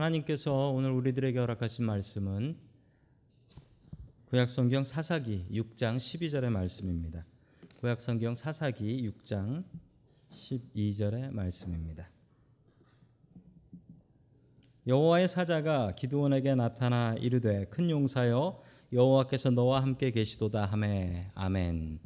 [0.00, 2.56] 하나님께서 오늘 우리들에게 허락하신 말씀은
[4.30, 7.26] 구약성경 사사기 6장 12절의 말씀입니다.
[7.80, 9.62] 구약성경 사사기 6장
[10.30, 12.08] 12절의 말씀입니다.
[14.86, 18.62] 여호와의 사자가 기드온에게 나타나 이르되 큰 용사여
[18.94, 22.00] 여호와께서 너와 함께 계시도다 하매 아멘.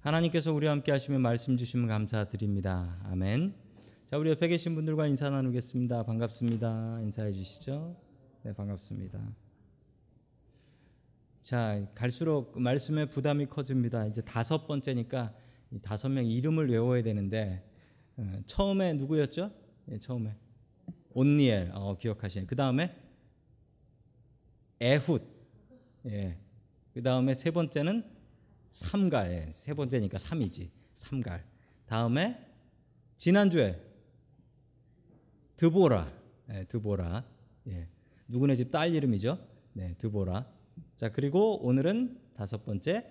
[0.00, 2.96] 하나님께서 우리와 함께 하시며 말씀 주시면 감사드립니다.
[3.02, 3.67] 아멘.
[4.08, 6.02] 자, 우리 옆에 계신 분들과 인사 나누겠습니다.
[6.04, 7.00] 반갑습니다.
[7.02, 7.94] 인사해 주시죠.
[8.42, 9.20] 네, 반갑습니다.
[11.42, 14.06] 자, 갈수록 말씀의 부담이 커집니다.
[14.06, 15.34] 이제 다섯 번째니까
[15.82, 17.62] 다섯 명 이름을 외워야 되는데
[18.16, 19.52] 어, 처음에 누구였죠?
[19.90, 20.34] 예, 처음에
[21.10, 22.46] 온니엘 어, 기억하시네.
[22.46, 22.96] 그 다음에
[24.80, 25.18] 에훗.
[26.06, 26.38] 예.
[26.94, 28.04] 그 다음에 세 번째는
[28.70, 29.32] 삼갈.
[29.32, 29.52] 예.
[29.52, 30.70] 세 번째니까 삼이지.
[30.94, 31.44] 삼갈.
[31.84, 32.46] 다음에
[33.18, 33.87] 지난주에
[35.58, 36.08] 드보라.
[36.52, 37.24] 예, 드보라.
[37.66, 37.88] 예.
[38.28, 39.38] 누구네 집 딸 이름이죠?
[39.72, 40.46] 네, 드보라.
[40.96, 43.04] 자, 그리고 오늘은 다섯 번째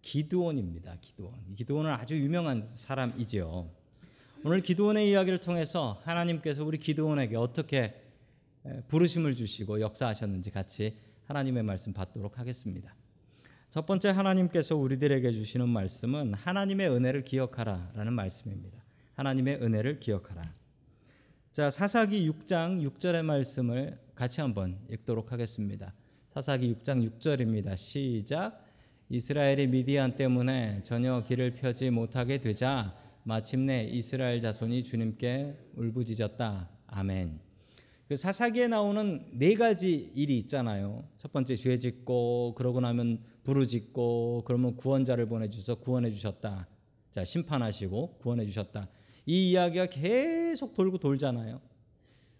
[0.00, 0.96] 기드온입니다.
[1.02, 1.34] 기드온.
[1.54, 3.68] 기드온은 아주 유명한 사람이지요.
[4.44, 8.00] 오늘 기드온의 이야기를 통해서 하나님께서 우리 기드온에게 어떻게
[8.88, 12.94] 부르심을 주시고 역사하셨는지 같이 하나님의 말씀 받도록 하겠습니다.
[13.68, 18.82] 첫 번째 하나님께서 우리들에게 주시는 말씀은 하나님의 은혜를 기억하라라는 말씀입니다.
[19.16, 20.59] 하나님의 은혜를 기억하라.
[21.52, 25.92] 자, 사사기 6장 6절의 말씀을 같이 한번 읽도록 하겠습니다.
[26.28, 27.76] 사사기 6장 6절입니다.
[27.76, 28.64] 시작.
[29.08, 36.68] 이스라엘이 미디안 때문에 전혀 길을 펴지 못하게 되자 마침내 이스라엘 자손이 주님께 울부짖었다.
[36.86, 37.40] 아멘.
[38.06, 41.02] 그 사사기에 나오는 네 가지 일이 있잖아요.
[41.16, 46.68] 첫 번째 죄 짓고 그러고 나면 부르짖고 그러면 구원자를 보내 주셔서 구원해 주셨다.
[47.10, 48.88] 자, 심판하시고 구원해 주셨다.
[49.30, 51.60] 이 이야기가 계속 돌고 돌잖아요.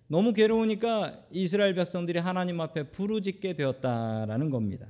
[0.09, 4.89] 너무 괴로우니까 이스라엘 백성들이 하나님 앞에 부르짖게 되었다라는 겁니다.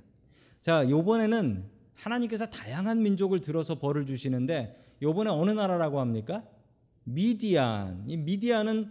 [0.63, 1.63] 자, 요번에는
[1.93, 6.43] 하나님께서 다양한 민족을 들어서 벌을 주시는데 요번에 어느 나라라고 합니까?
[7.05, 8.05] 미디안.
[8.09, 8.91] 이 미디안은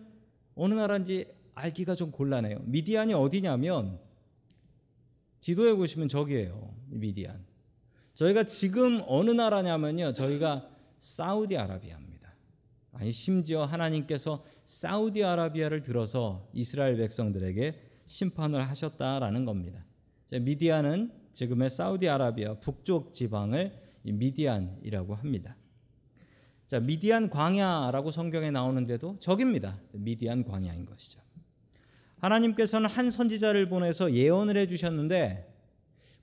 [0.53, 2.59] 어느 나라인지 알기가 좀 곤란해요.
[2.65, 3.97] 미디안이 어디냐면
[5.39, 6.75] 지도에 보시면 저기예요.
[6.89, 7.43] 미디안.
[8.13, 10.13] 저희가 지금 어느 나라냐면요.
[10.13, 12.18] 저희가 사우디아라비아입니다.
[12.93, 19.85] 아니 심지어 하나님께서 사우디아라비아를 들어서 이스라엘 백성들에게 심판을 하셨다라는 겁니다.
[20.31, 23.73] 미디안은 지금의 사우디아라비아 북쪽 지방을
[24.03, 25.55] 미디안이라고 합니다.
[26.67, 29.79] 자, 미디안 광야라고 성경에 나오는데도 적입니다.
[29.91, 31.19] 미디안 광야인 것이죠.
[32.17, 35.51] 하나님께서는 한 선지자를 보내서 예언을 해 주셨는데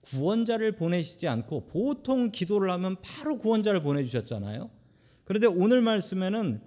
[0.02, 4.70] 구원자를 보내시지 않고 보통 기도를 하면 바로 구원자를 보내 주셨잖아요.
[5.26, 6.62] 그런데 오늘 말씀에는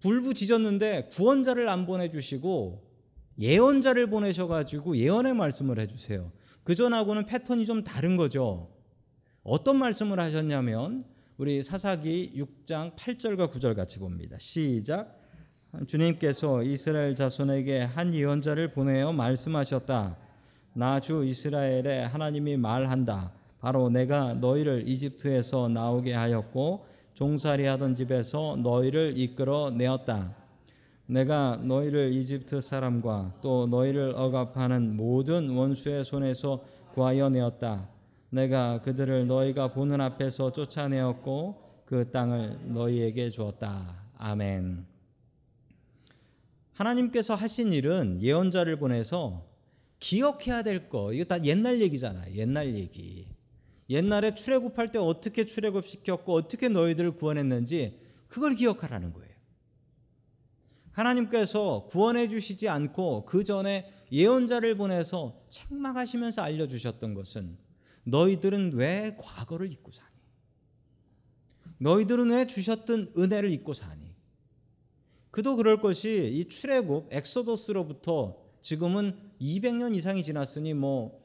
[0.00, 2.82] 불부짖었는데 구원자를 안 보내 주시고
[3.38, 6.32] 예언자를 보내셔 가지고 예언의 말씀을 해 주세요.
[6.64, 8.68] 그 전하고는 패턴이 좀 다른 거죠.
[9.44, 11.04] 어떤 말씀을 하셨냐면
[11.38, 14.36] 우리 사사기 6장 8절과 9절 같이 봅니다.
[14.40, 15.22] 시작.
[15.86, 20.16] 주님께서 이스라엘 자손에게 한 예언자를 보내어 말씀하셨다.
[20.72, 23.32] 나 주 이스라엘의 하나님이 말한다.
[23.60, 30.36] 바로 내가 너희를 이집트에서 나오게 하였고 종살이하던 집에서 너희를 이끌어 내었다.
[31.06, 36.62] 내가 너희를 이집트 사람과 또 너희를 억압하는 모든 원수의 손에서
[36.92, 37.88] 구하여 내었다.
[38.28, 43.96] 내가 그들을 너희가 보는 앞에서 쫓아내었고 그 땅을 너희에게 주었다.
[44.18, 44.84] 아멘.
[46.72, 49.46] 하나님께서 하신 일은 예언자를 보내서
[50.00, 51.14] 기억해야 될 거.
[51.14, 52.30] 이거 다 옛날 얘기잖아.
[52.34, 53.35] 옛날 얘기.
[53.88, 59.34] 옛날에 출애굽할 때 어떻게 출애굽 시켰고 어떻게 너희들을 구원했는지 그걸 기억하라는 거예요.
[60.92, 67.58] 하나님께서 구원해 주시지 않고 그 전에 예언자를 보내서 책망하시면서 알려 주셨던 것은
[68.04, 70.08] 너희들은 왜 과거를 잊고 사니?
[71.78, 74.14] 너희들은 왜 주셨던 은혜를 잊고 사니?
[75.30, 81.20] 그도 그럴 것이 이 출애굽 엑소더스로부터 지금은 200년 이상이 지났으니 뭐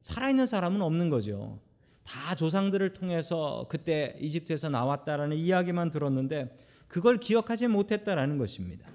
[0.00, 1.60] 살아있는 사람은 없는 거죠.
[2.08, 6.56] 다 조상들을 통해서 그때 이집트에서 나왔다라는 이야기만 들었는데
[6.86, 8.88] 그걸 기억하지 못했다라는 것입니다.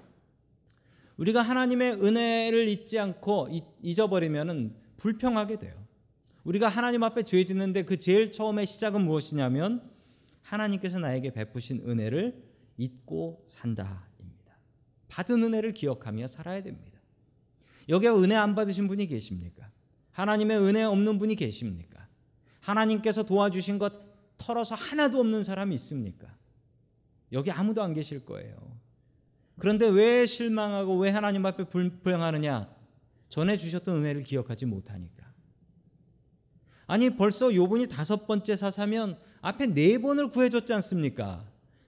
[1.16, 3.50] 우리가 하나님의 은혜를 잊지 않고
[3.82, 5.74] 잊어버리면 불평하게 돼요.
[6.42, 9.88] 우리가 하나님 앞에 죄 짓는데 그 제일 처음에 시작은 무엇이냐면
[10.42, 12.42] 하나님께서 나에게 베푸신 은혜를
[12.78, 14.58] 잊고 산다입니다.
[15.06, 16.98] 받은 은혜를 기억하며 살아야 됩니다.
[17.88, 19.70] 여기에 은혜 안 받으신 분이 계십니까?
[20.10, 21.93] 하나님의 은혜 없는 분이 계십니까?
[22.64, 23.92] 하나님께서 도와주신 것
[24.38, 26.34] 털어서 하나도 없는 사람이 있습니까?
[27.32, 28.56] 여기 아무도 안 계실 거예요.
[29.58, 32.74] 그런데 왜 실망하고 왜 하나님 앞에 불평하느냐?
[33.28, 35.24] 전에 주셨던 은혜를 기억하지 못하니까.
[36.86, 41.46] 아니 벌써 요분이 다섯 번째 사사면 앞에 네 번을 구해줬지 않습니까?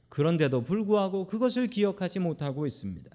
[0.09, 3.11] 그런데도 불구하고 그것을 기억하지 못하고 있습니다.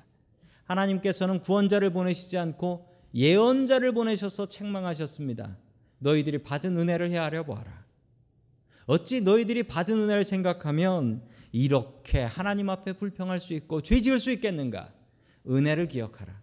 [0.65, 5.57] 하나님께서는 구원자를 보내시지 않고 예언자를 보내셔서 책망하셨습니다.
[6.01, 7.85] 너희들이 받은 은혜를 헤아려 보아라.
[8.87, 14.91] 어찌 너희들이 받은 은혜를 생각하면 이렇게 하나님 앞에 불평할 수 있고 죄 지을 수 있겠는가?
[15.47, 16.41] 은혜를 기억하라.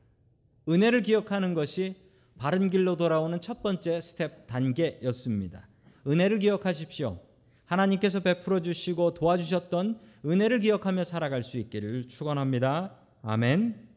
[0.69, 1.97] 은혜를 기억하는 것이
[2.39, 5.69] 바른 길로 돌아오는 첫 번째 스텝 단계였습니다.
[6.07, 7.21] 은혜를 기억하십시오.
[7.65, 12.97] 하나님께서 베풀어 주시고 도와주셨던 은혜를 기억하며 살아갈 수 있기를 축원합니다.
[13.23, 13.89] 아멘.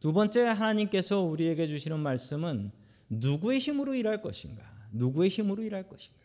[0.00, 2.72] 두 번째 하나님께서 우리에게 주시는 말씀은
[3.12, 4.62] 누구의 힘으로 일할 것인가?
[4.92, 6.18] 누구의 힘으로 일할 것인가?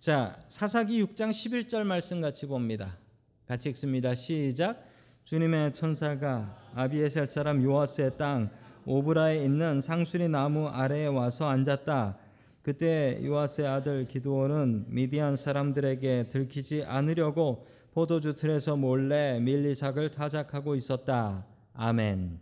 [0.00, 2.98] 자, 사사기 6장 11절 말씀 같이 봅니다.
[3.46, 4.14] 같이 읽습니다.
[4.14, 4.84] 시작.
[5.24, 8.50] 주님의 천사가 아비에셀 사람 요아스의 땅
[8.86, 12.18] 오브라에 있는 상수리 나무 아래에 와서 앉았다.
[12.62, 21.46] 그때 요아스의 아들 기드온은 미디안 사람들에게 들키지 않으려고 포도주 틀에서 몰래 밀리삭을 타작하고 있었다.
[21.72, 22.40] 아멘.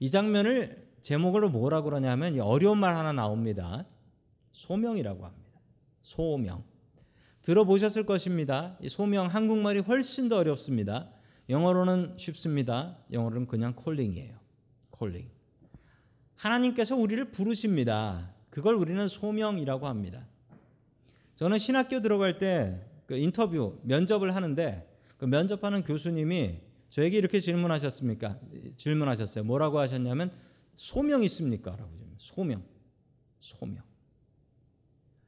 [0.00, 3.84] 이 장면을 제목으로 뭐라 그러냐면 어려운 말 하나 나옵니다.
[4.52, 5.60] 소명이라고 합니다.
[6.00, 6.64] 소명.
[7.42, 8.76] 들어보셨을 것입니다.
[8.80, 11.10] 이 소명 한국말이 훨씬 더 어렵습니다.
[11.48, 12.98] 영어로는 쉽습니다.
[13.12, 14.38] 영어로는 그냥 콜링이에요.
[14.90, 15.30] 콜링.
[16.36, 18.34] 하나님께서 우리를 부르십니다.
[18.50, 20.26] 그걸 우리는 소명이라고 합니다.
[21.36, 24.86] 저는 신학교 들어갈 때 그 인터뷰 면접을 하는데
[25.16, 26.60] 그 면접하는 교수님이
[26.90, 28.38] 저에게 이렇게 질문하셨습니까?
[28.76, 29.44] 질문하셨어요.
[29.44, 30.30] 뭐라고 하셨냐면
[30.78, 31.74] 소명 있습니까?
[31.74, 32.62] 라고 소명.
[33.40, 33.82] 소명.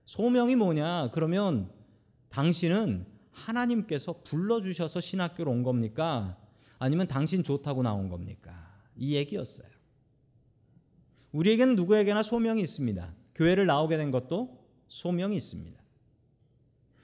[0.05, 1.11] 소명이 뭐냐?
[1.13, 1.73] 그러면
[2.29, 6.39] 당신은 하나님께서 불러주셔서 신학교로 온 겁니까?
[6.79, 8.81] 아니면 당신 좋다고 나온 겁니까?
[8.95, 9.69] 이 얘기였어요.
[11.33, 13.13] 우리에게는 누구에게나 소명이 있습니다.
[13.35, 15.81] 교회를 나오게 된 것도 소명이 있습니다.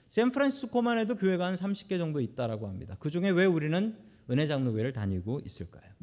[0.06, 2.96] 샌프란시스코만 해도 교회가 한 30개 정도 있다라고 합니다.
[3.00, 3.98] 그 중에 왜 우리는
[4.30, 5.96] 은혜 장로교회를 다니고 있을까요?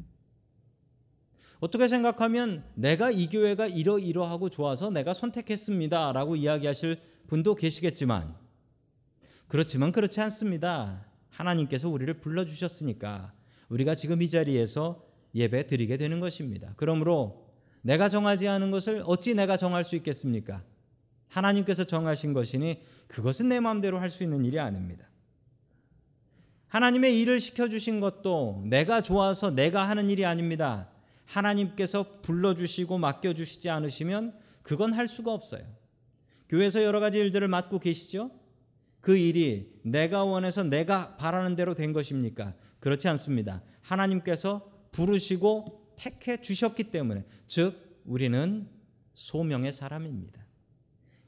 [1.64, 8.34] 어떻게 생각하면 내가 이 교회가 이러이러하고 좋아서 내가 선택했습니다 라고 이야기하실 분도 계시겠지만
[9.48, 11.06] 그렇지만 그렇지 않습니다.
[11.30, 13.32] 하나님께서 우리를 불러 주셨으니까
[13.70, 16.74] 우리가 지금 이 자리에서 예배 드리게 되는 것입니다.
[16.76, 17.46] 그러므로
[17.80, 20.62] 내가 정하지 않은 것을 어찌 내가 정할 수 있겠습니까?
[21.28, 25.08] 하나님께서 정하신 것이니 그것은 내 마음대로 할 수 있는 일이 아닙니다.
[26.68, 30.90] 하나님의 일을 시켜주신 것도 내가 좋아서 내가 하는 일이 아닙니다.
[31.26, 35.64] 하나님께서 불러주시고 맡겨주시지 않으시면 그건 할 수가 없어요.
[36.48, 38.30] 교회에서 여러 가지 일들을 맡고 계시죠?
[39.00, 42.54] 그 일이 내가 원해서 내가 바라는 대로 된 것입니까?
[42.80, 43.62] 그렇지 않습니다.
[43.82, 48.68] 하나님께서 부르시고 택해 주셨기 때문에 즉 우리는
[49.14, 50.44] 소명의 사람입니다.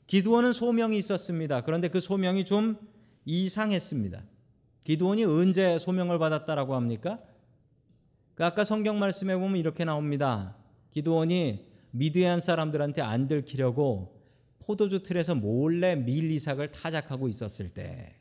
[0.07, 1.63] 기도원은 소명이 있었습니다.
[1.63, 2.79] 그런데 그 소명이 좀
[3.25, 4.23] 이상했습니다.
[4.85, 7.19] 기도원이 언제 소명을 받았다라고 합니까?
[8.37, 10.55] 그 아까 성경 말씀에 보면 이렇게 나옵니다.
[10.93, 14.21] 기도원이 미드안 사람들한테 안 들키려고
[14.59, 18.15] 포도주 틀에서 몰래 밀리삭을 타작하고 있었을 때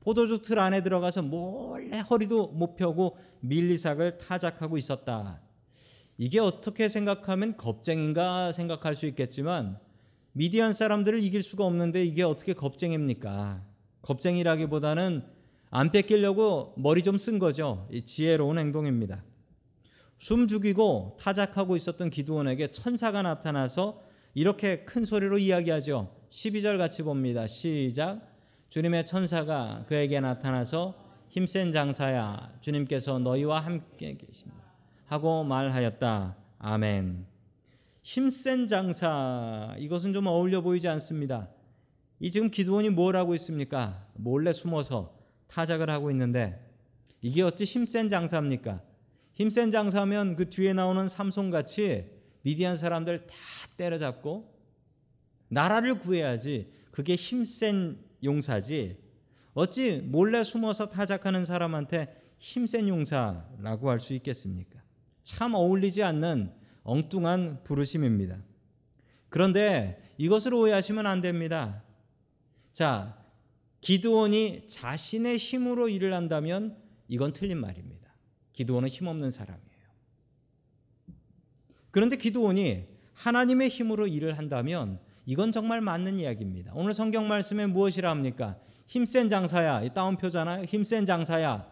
[0.00, 5.40] 포도주 틀 안에 들어가서 몰래 허리도 못 펴고 밀리삭을 타작하고 있었다.
[6.18, 9.78] 이게 어떻게 생각하면 겁쟁인가 생각할 수 있겠지만
[10.32, 13.64] 미디안 사람들을 이길 수가 없는데 이게 어떻게 겁쟁입니까?
[14.02, 15.22] 겁쟁이라기보다는
[15.74, 17.88] 안 뺏기려고 머리 좀 쓴 거죠.
[17.90, 19.24] 이 지혜로운 행동입니다.
[20.18, 24.02] 숨 죽이고 타작하고 있었던 기도원에게 천사가 나타나서
[24.34, 26.14] 이렇게 큰 소리로 이야기하죠.
[26.28, 27.46] 12절 같이 봅니다.
[27.46, 28.20] 시작.
[28.68, 30.94] 주님의 천사가 그에게 나타나서
[31.30, 34.56] 힘센 장사야 주님께서 너희와 함께 계신다
[35.06, 36.36] 하고 말하였다.
[36.58, 37.26] 아멘.
[38.02, 41.48] 힘센 장사 이것은 좀 어울려 보이지 않습니다.
[42.20, 44.06] 이 지금 기도원이 뭘 하고 있습니까?
[44.14, 45.21] 몰래 숨어서
[45.52, 46.58] 타작을 하고 있는데
[47.20, 48.80] 이게 어찌 힘센 장사입니까?
[49.34, 52.10] 힘센 장사면 그 뒤에 나오는 삼손같이
[52.42, 53.34] 미디안 사람들 다
[53.76, 54.52] 때려잡고
[55.48, 58.96] 나라를 구해야지 그게 힘센 용사지
[59.54, 64.80] 어찌 몰래 숨어서 타작하는 사람한테 힘센 용사라고 할 수 있겠습니까?
[65.22, 68.38] 참 어울리지 않는 엉뚱한 부르심입니다.
[69.28, 71.82] 그런데 이것을 오해하시면 안 됩니다.
[72.72, 73.21] 자,
[73.82, 76.76] 기드온이 자신의 힘으로 일을 한다면
[77.08, 78.10] 이건 틀린 말입니다.
[78.52, 79.68] 기드온은 힘없는 사람이에요.
[81.90, 86.72] 그런데 기드온이 하나님의 힘으로 일을 한다면 이건 정말 맞는 이야기입니다.
[86.74, 88.56] 오늘 성경 말씀에 무엇이라 합니까?
[88.86, 89.82] 힘센 장사야.
[89.82, 90.64] 이 따옴표잖아요.
[90.64, 91.70] 힘센 장사야.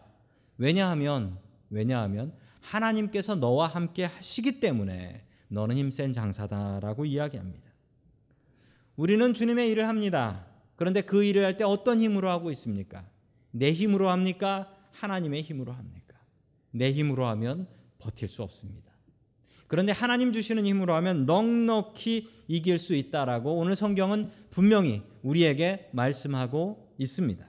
[0.57, 1.39] 왜냐하면
[1.69, 7.65] 왜냐하면 하나님께서 너와 함께 하시기 때문에 너는 힘센 장사다라고 이야기합니다.
[8.95, 10.50] 우리는 주님의 일을 합니다.
[10.81, 13.05] 그런데 그 일을 할 때 어떤 힘으로 하고 있습니까?
[13.51, 14.75] 내 힘으로 합니까?
[14.93, 16.17] 하나님의 힘으로 합니까?
[16.71, 17.67] 내 힘으로 하면
[17.99, 18.91] 버틸 수 없습니다.
[19.67, 27.47] 그런데 하나님 주시는 힘으로 하면 넉넉히 이길 수 있다라고 오늘 성경은 분명히 우리에게 말씀하고 있습니다.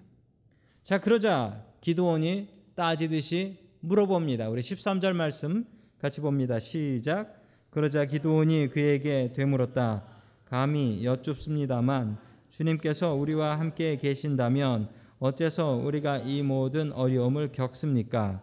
[0.83, 4.51] 자, 그러자 기도원이 따지듯이 물어봅니다.
[4.51, 5.65] 우리 13절 말씀
[5.99, 6.59] 같이 봅니다.
[6.59, 7.43] 시작.
[7.71, 10.05] 그러자 기도원이 그에게 되물었다.
[10.45, 18.43] 감히 여쭙습니다만 주님께서 우리와 함께 계신다면 어째서 우리가 이 모든 어려움을 겪습니까?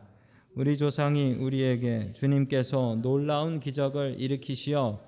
[0.56, 5.00] 우리 조상이 우리에게 주님께서 놀라운 기적을 일으키시어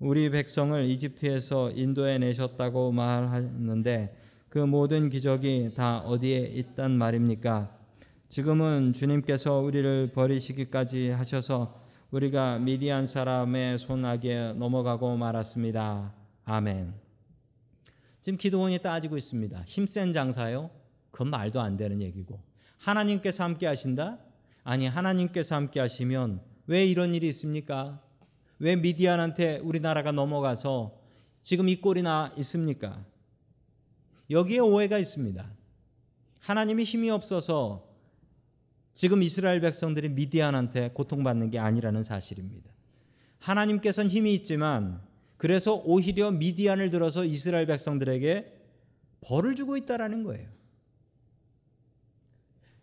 [0.00, 4.16] 우리 백성을 이집트에서 인도해 내셨다고 말하는데
[4.48, 7.70] 그 모든 기적이 다 어디에 있단 말입니까?
[8.28, 11.80] 지금은 주님께서 우리를 버리시기까지 하셔서
[12.10, 16.12] 우리가 미디안 사람의 손아귀에 넘어가고 말았습니다.
[16.44, 17.01] 아멘.
[18.22, 19.64] 지금 기도원이 따지고 있습니다.
[19.66, 20.70] 힘센 장사요?
[21.10, 22.40] 그건 말도 안 되는 얘기고.
[22.78, 24.20] 하나님께서 함께 하신다?
[24.62, 28.00] 아니, 하나님께서 함께 하시면 왜 이런 일이 있습니까?
[28.60, 30.96] 왜 미디안한테 우리나라가 넘어가서
[31.42, 33.04] 지금 이 꼴이나 있습니까?
[34.30, 35.44] 여기에 오해가 있습니다.
[36.38, 37.88] 하나님이 힘이 없어서
[38.94, 42.70] 지금 이스라엘 백성들이 미디안한테 고통받는 게 아니라는 사실입니다.
[43.40, 45.02] 하나님께서는 힘이 있지만
[45.42, 48.60] 그래서 오히려 미디안을 들어서 이스라엘 백성들에게
[49.22, 50.48] 벌을 주고 있다라는 거예요.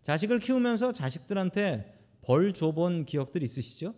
[0.02, 3.96] 자식을 키우면서 자식들한테 벌 줘본 기억들 있으시죠?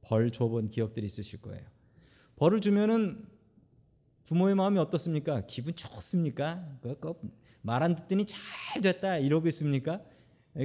[0.00, 1.64] 벌 줘본 기억들 있으실 거예요.
[2.34, 3.24] 벌을 주면은
[4.24, 5.46] 부모의 마음이 어떻습니까?
[5.46, 6.80] 기분 좋습니까?
[7.62, 10.02] 말 안 듣더니 잘 됐다 이러고 있습니까?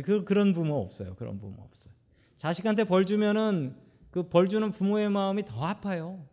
[0.04, 1.14] 그 그런 부모 없어요.
[1.18, 1.94] 그런 부모 없어요.
[2.36, 3.76] 자식한테 벌 주면은
[4.10, 6.26] 그 벌 주는 부모의 마음이 더 아파요.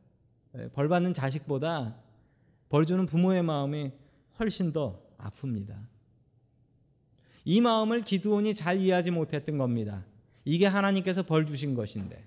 [0.58, 1.96] 예, 벌 받는 자식보다
[2.68, 3.92] 벌 주는 부모의 마음이
[4.38, 5.86] 훨씬 더 아픕니다.
[7.44, 10.04] 이 마음을 기드온이 잘 이해하지 못했던 겁니다.
[10.44, 12.26] 이게 하나님께서 벌 주신 것인데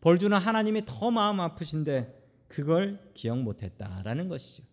[0.00, 4.64] 벌 주는 하나님이 더 마음 아프신데 그걸 기억 못했다라는 것이죠.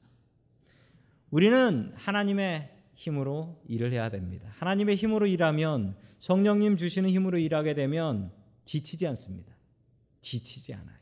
[1.32, 4.50] 우리는 하나님의 힘으로 일을 해야 됩니다.
[4.58, 8.32] 하나님의 힘으로 일하면 성령님 주시는 힘으로 일하게 되면
[8.66, 9.54] 지치지 않습니다.
[10.22, 10.99] 지치지 않아요.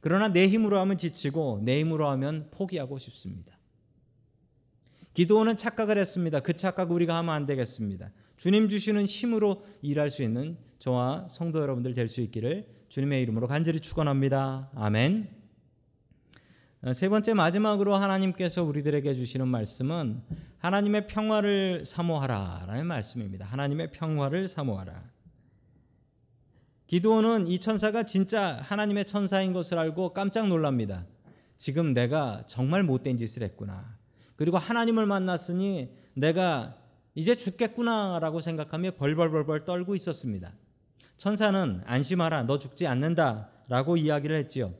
[0.00, 3.58] 그러나 내 힘으로 하면 지치고 내 힘으로 하면 포기하고 싶습니다.
[5.14, 6.40] 기도원은 착각을 했습니다.
[6.40, 8.12] 그 착각 우리가 하면 안 되겠습니다.
[8.36, 13.80] 주님 주시는 힘으로 일할 수 있는 저와 성도 여러분들 될 수 있기를 주님의 이름으로 간절히
[13.80, 14.70] 축원합니다.
[14.74, 15.28] 아멘.
[16.94, 20.22] 세 번째 마지막으로 하나님께서 우리들에게 주시는 말씀은
[20.58, 23.44] 하나님의 평화를 사모하라라는 말씀입니다.
[23.46, 25.02] 하나님의 평화를 사모하라.
[26.88, 31.04] 기도원은 이 천사가 진짜 하나님의 천사인 것을 알고 깜짝 놀랍니다.
[31.58, 33.98] 지금 내가 정말 못된 짓을 했구나.
[34.36, 36.78] 그리고 하나님을 만났으니 내가
[37.14, 40.54] 이제 죽겠구나라고 생각하며 벌벌벌벌 떨고 있었습니다.
[41.18, 44.72] 천사는 안심하라, 너 죽지 않는다라고 이야기를 했지요.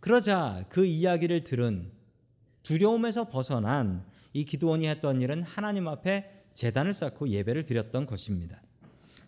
[0.00, 1.92] 그러자 그 이야기를 들은
[2.64, 8.60] 두려움에서 벗어난 이 기도원이 했던 일은 하나님 앞에 재단을 쌓고 예배를 드렸던 것입니다.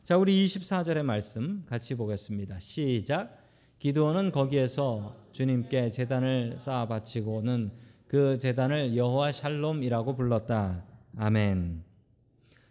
[0.05, 2.61] 자, 우리 24절의 말씀 같이 보겠습니다.
[2.61, 3.39] 시작.
[3.79, 7.73] 기도원은 거기에서 주님께 제단을 쌓아 바치고는
[8.07, 10.85] 그 제단을 여호와 샬롬이라고 불렀다.
[11.17, 11.85] 아멘.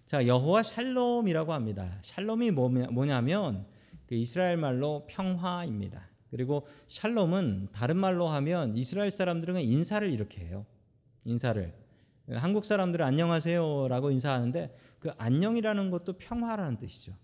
[0.06, 1.98] 자, 여호와 샬롬이라고 합니다.
[2.04, 3.66] 샬롬이 뭐냐면
[4.06, 6.08] 그 이스라엘 말로 평화입니다.
[6.30, 10.68] 그리고 샬롬은 다른 말로 하면 이스라엘 사람들은 인사를 이렇게 해요.
[11.25, 11.74] 인사를.
[12.36, 17.23] 한국 사람들은 안녕하세요라고 인사하는데 그 안녕이라는 것도 평화라는 뜻이죠.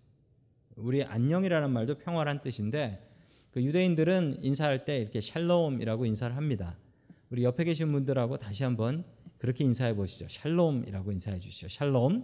[0.81, 3.05] 우리 안녕이라는 말도 평화란 뜻인데
[3.51, 6.77] 그 유대인들은 인사할 때 이렇게 샬롬이라고 인사를 합니다.
[7.29, 9.03] 우리 옆에 계신 분들하고 다시 한번
[9.37, 10.27] 그렇게 인사해 보시죠.
[10.29, 11.67] 샬롬이라고 인사해 주시죠.
[11.67, 12.23] 샬롬.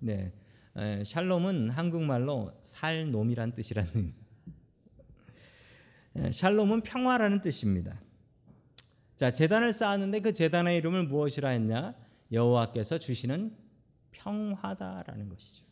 [0.00, 0.32] 네.
[1.04, 4.14] 샬롬은 한국말로 살놈이란 뜻이라는
[6.32, 7.98] 샬롬은 평화라는 뜻입니다.
[9.16, 11.94] 자, 재단을 쌓았는데 그 재단의 이름을 무엇이라 했냐?
[12.30, 13.65] 여호와께서 주시는
[14.16, 15.64] 평화다라는 것이죠.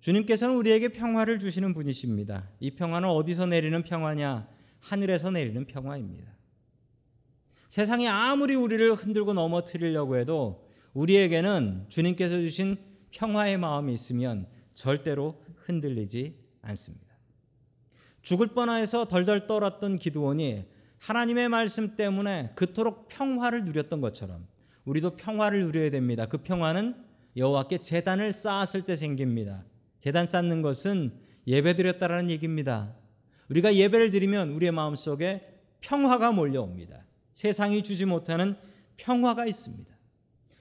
[0.00, 2.48] 주님께서는 우리에게 평화를 주시는 분이십니다.
[2.60, 4.48] 이 평화는 어디서 내리는 평화냐?
[4.80, 6.32] 하늘에서 내리는 평화입니다.
[7.68, 12.76] 세상이 아무리 우리를 흔들고 넘어뜨리려고 해도 우리에게는 주님께서 주신
[13.12, 17.06] 평화의 마음이 있으면 절대로 흔들리지 않습니다.
[18.22, 20.66] 죽을 뻔해서 덜덜 떨었던 기드온이
[20.98, 24.46] 하나님의 말씀 때문에 그토록 평화를 누렸던 것처럼
[24.84, 26.26] 우리도 평화를 누려야 됩니다.
[26.26, 26.94] 그 평화는
[27.36, 29.64] 여호와께 제단을 쌓았을 때 생깁니다.
[30.00, 31.12] 제단 쌓는 것은
[31.46, 32.94] 예배 드렸다라는 얘기입니다.
[33.48, 35.48] 우리가 예배를 드리면 우리의 마음속에
[35.80, 37.04] 평화가 몰려옵니다.
[37.32, 38.56] 세상이 주지 못하는
[38.96, 39.92] 평화가 있습니다.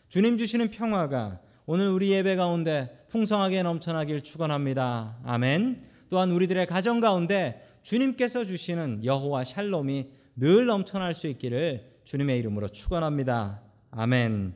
[0.09, 5.19] 주님 주시는 평화가 오늘 우리 예배 가운데 풍성하게 넘쳐나길 축원합니다.
[5.23, 5.83] 아멘.
[6.09, 13.61] 또한 우리들의 가정 가운데 주님께서 주시는 여호와 샬롬이 늘 넘쳐날 수 있기를 주님의 이름으로 축원합니다.
[13.91, 14.53] 아멘.